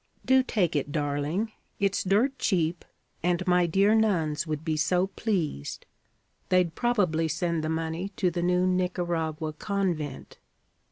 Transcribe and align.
Do 0.25 0.41
take 0.41 0.75
it, 0.75 0.91
darling. 0.91 1.51
It's 1.79 2.03
dirt 2.03 2.39
cheap, 2.39 2.83
and 3.21 3.45
my 3.45 3.67
dear 3.67 3.93
nuns 3.93 4.47
would 4.47 4.65
be 4.65 4.75
so 4.75 5.05
pleased. 5.05 5.85
They'd 6.49 6.73
probably 6.73 7.27
send 7.27 7.63
the 7.63 7.69
money 7.69 8.09
to 8.15 8.31
the 8.31 8.41
new 8.41 8.65
Nicaragua 8.65 9.53
convent.' 9.53 10.39